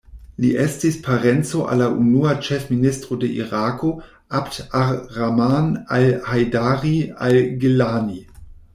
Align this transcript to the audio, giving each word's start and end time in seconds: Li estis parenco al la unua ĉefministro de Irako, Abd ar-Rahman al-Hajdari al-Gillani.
Li 0.43 0.47
estis 0.61 0.95
parenco 1.07 1.61
al 1.73 1.79
la 1.83 1.89
unua 2.05 2.31
ĉefministro 2.47 3.19
de 3.25 3.31
Irako, 3.45 3.93
Abd 4.41 4.59
ar-Rahman 4.83 5.71
al-Hajdari 6.01 6.99
al-Gillani. 7.31 8.23